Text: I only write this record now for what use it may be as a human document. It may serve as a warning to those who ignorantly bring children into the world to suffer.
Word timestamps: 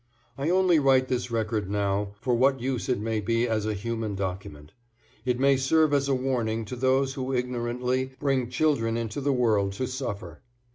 I 0.35 0.49
only 0.49 0.79
write 0.79 1.09
this 1.09 1.29
record 1.29 1.69
now 1.69 2.15
for 2.21 2.33
what 2.33 2.59
use 2.59 2.89
it 2.89 2.99
may 2.99 3.19
be 3.19 3.47
as 3.47 3.67
a 3.67 3.75
human 3.75 4.15
document. 4.15 4.71
It 5.25 5.39
may 5.39 5.57
serve 5.57 5.93
as 5.93 6.09
a 6.09 6.15
warning 6.15 6.65
to 6.65 6.75
those 6.75 7.13
who 7.13 7.31
ignorantly 7.35 8.13
bring 8.19 8.49
children 8.49 8.97
into 8.97 9.21
the 9.21 9.31
world 9.31 9.73
to 9.73 9.85
suffer. 9.85 10.41